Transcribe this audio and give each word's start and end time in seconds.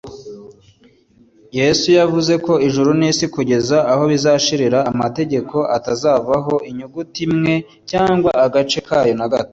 yesu 1.59 1.87
yavuzeko 1.99 2.51
“ijuru 2.67 2.89
n’isi 2.99 3.25
kugeza 3.35 3.77
aho 3.91 4.03
bizashirira, 4.11 4.79
amategeko 4.91 5.55
atazavaho 5.77 6.53
inyuguti 6.69 7.19
imwe 7.27 7.53
cyangwa 7.91 8.31
agace 8.45 8.79
kayo 8.89 9.13
gato, 9.33 9.49